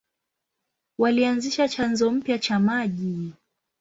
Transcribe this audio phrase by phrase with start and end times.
[0.97, 3.33] Walianzisha chanzo mpya cha maji.